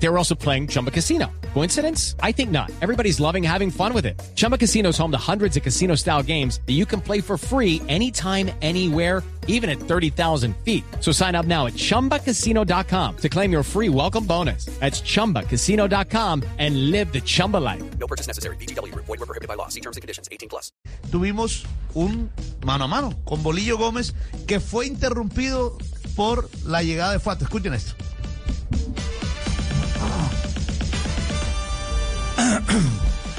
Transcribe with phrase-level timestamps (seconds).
[0.00, 1.26] They were also playing Chumba Casino.
[1.54, 2.14] Coincidence?
[2.22, 2.70] I think not.
[2.80, 4.20] Everybody's loving having fun with it.
[4.36, 7.36] Chumba Casino is home to hundreds of casino style games that you can play for
[7.36, 10.84] free anytime, anywhere, even at 30,000 feet.
[11.00, 14.66] So sign up now at chumbacasino.com to claim your free welcome bonus.
[14.78, 17.82] That's chumbacasino.com and live the Chumba life.
[17.98, 18.56] No purchase necessary.
[18.56, 18.94] BGW.
[18.94, 19.66] Void were prohibited by law.
[19.68, 20.28] See terms and conditions.
[20.30, 20.70] 18 plus.
[21.10, 22.30] tuvimos un
[22.64, 24.14] mano a mano con Bolillo Gómez
[24.46, 25.76] que fue interrumpido
[26.14, 27.44] por la llegada de Fato.
[27.44, 27.94] Escuchen esto.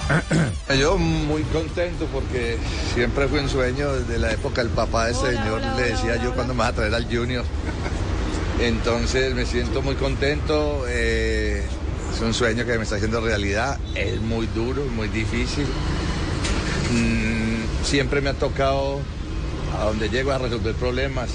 [0.79, 2.57] Yo muy contento porque
[2.93, 6.33] siempre fue un sueño desde la época del papá de ese señor, le decía yo
[6.33, 7.45] cuando me vas a traer al Junior.
[8.59, 11.63] Entonces me siento muy contento, eh,
[12.13, 15.65] es un sueño que me está haciendo realidad, es muy duro, muy difícil.
[16.91, 18.99] Mm, siempre me ha tocado
[19.79, 21.29] a donde llego a resolver problemas.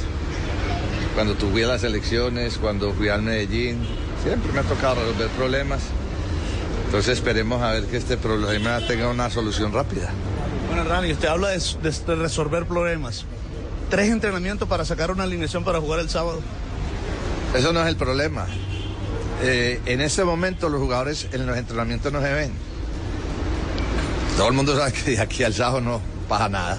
[1.15, 3.79] Cuando tuve las elecciones, cuando fui al Medellín,
[4.23, 5.81] siempre me ha tocado resolver problemas.
[6.95, 10.13] Entonces esperemos a ver que este problema tenga una solución rápida.
[10.69, 13.25] Bueno, Rani, usted habla de, de- de resolver problemas.
[13.91, 16.39] Tres entrenamientos para sacar una alineación para jugar el sábado.
[17.53, 18.47] Eso no es el problema.
[19.43, 22.53] Eh, en este momento los jugadores en los entrenamientos no se ven.
[24.37, 26.79] Todo el mundo sabe que de aquí al sábado no pasa nada.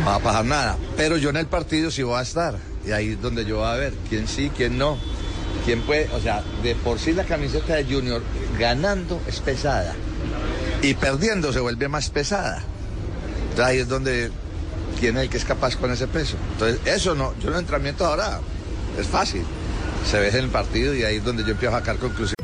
[0.00, 0.78] No va a pasar nada.
[0.96, 2.56] Pero yo en el partido sí voy a estar.
[2.86, 4.96] Y ahí es donde yo voy a ver quién sí, quién no.
[5.64, 8.22] Quién puede, o sea, de por sí la camiseta de Junior
[8.58, 9.94] ganando es pesada.
[10.82, 12.62] Y perdiendo se vuelve más pesada.
[13.50, 14.30] Entonces ahí es donde
[15.08, 16.36] es el que es capaz con ese peso.
[16.52, 18.40] Entonces, eso no, yo en el entrenamiento ahora
[18.98, 19.42] es fácil.
[20.08, 22.43] Se ve en el partido y ahí es donde yo empiezo a sacar conclusiones.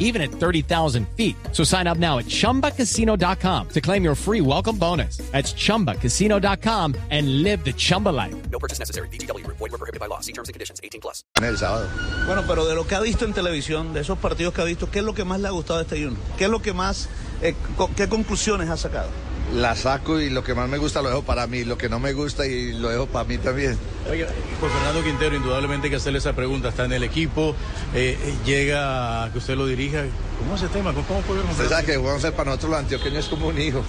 [0.00, 1.36] even at 30,000 feet.
[1.52, 5.18] So sign up now at chumbacasino.com to claim your free welcome bonus.
[5.30, 8.34] That's chumbacasino.com and live the Chumba life.
[8.50, 9.06] No purchase necessary.
[9.12, 9.46] BGW.
[9.46, 10.18] Void were prohibited by law.
[10.20, 10.80] See terms and conditions.
[10.82, 11.22] 18 plus.
[11.40, 11.86] El sábado.
[12.26, 14.90] Bueno, pero de lo que ha visto en televisión, de esos partidos que ha visto,
[14.90, 16.18] ¿qué es lo que más le ha gustado de este Junior?
[16.36, 17.08] ¿Qué es lo que más,
[17.42, 19.08] eh, co- qué conclusiones ha sacado?
[19.54, 21.98] La saco y lo que más me gusta lo dejo para mí, lo que no
[21.98, 23.76] me gusta y lo dejo para mí también.
[24.08, 24.28] Oiga,
[24.60, 26.68] por Fernando Quintero, indudablemente hay que hacerle esa pregunta.
[26.68, 27.56] Está en el equipo,
[27.94, 30.04] eh, eh, llega a que usted lo dirija.
[30.38, 30.92] ¿Cómo es ese tema?
[30.92, 33.60] ¿Cómo, cómo puede Usted sabe que Juan Fer para nosotros los antioqueños es como un
[33.60, 33.82] hijo.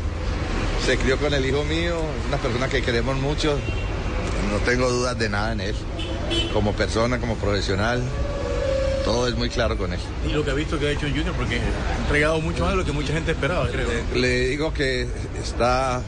[0.86, 3.60] Se crió con el hijo mío, es una persona que queremos mucho.
[4.52, 5.76] No tengo dudas de nada en él.
[6.54, 8.02] Como persona, como profesional,
[9.04, 10.00] todo es muy claro con él.
[10.28, 12.72] Y lo que ha visto que ha hecho en Junior, porque ha entregado mucho más
[12.72, 13.88] de lo que mucha gente esperaba, creo.
[14.16, 15.08] Le digo que
[15.42, 16.02] está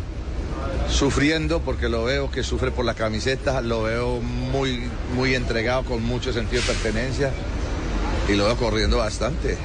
[0.90, 4.84] sufriendo porque lo veo que sufre por la camiseta, lo veo muy,
[5.16, 7.32] muy entregado con mucho sentido de pertenencia
[8.30, 9.58] y lo veo corriendo bastante.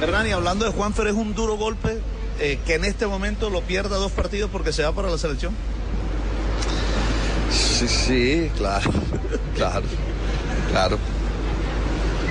[0.00, 1.98] Hernani, hablando de Juanfer, es un duro golpe
[2.38, 5.54] eh, que en este momento lo pierda dos partidos porque se va para la selección.
[7.50, 8.90] Sí, sí, claro,
[9.56, 9.86] claro,
[10.70, 10.98] claro.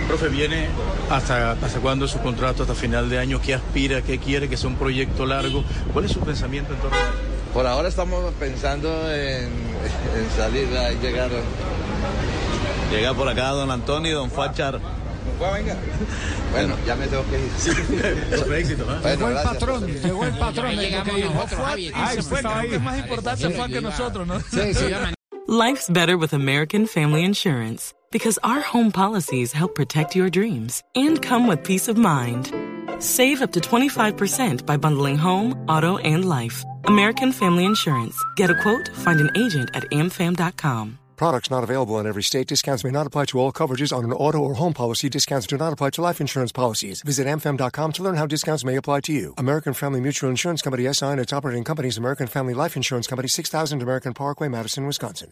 [0.08, 0.68] Profe, viene
[1.10, 4.58] hasta, hasta cuándo es su contrato, hasta final de año, qué aspira, qué quiere, que
[4.58, 5.64] sea un proyecto largo.
[5.94, 7.10] ¿Cuál es su pensamiento en torno a eso?
[7.54, 11.30] Por ahora estamos pensando en, en salir, ahí llegar.
[12.92, 14.80] Llega por acá don Antonio y don Fachar.
[16.52, 18.30] Bueno, ya me tengo que ir.
[18.30, 19.00] Profe, éxito, ¿no?
[19.02, 20.04] Bueno, gracias.
[20.04, 20.76] Llegó el patrón.
[20.76, 21.60] Llegamos nosotros.
[21.66, 24.40] Ay, fue creo que es más importante que nosotros, ¿no?
[24.40, 24.86] Sí, sí.
[25.48, 31.22] Life's better with American Family Insurance because our home policies help protect your dreams and
[31.22, 32.52] come with peace of mind.
[32.98, 36.66] Save up to 25% by bundling home, auto, and life.
[36.86, 38.18] American Family Insurance.
[38.36, 40.98] Get a quote, find an agent at amfam.com.
[41.16, 42.48] Products not available in every state.
[42.48, 45.10] Discounts may not apply to all coverages on an auto or home policy.
[45.10, 47.02] Discounts do not apply to life insurance policies.
[47.04, 49.34] Visit amfam.com to learn how discounts may apply to you.
[49.38, 53.28] American Family Mutual Insurance Company SI and its operating companies American Family Life Insurance Company
[53.28, 55.32] 6000 American Parkway, Madison, Wisconsin.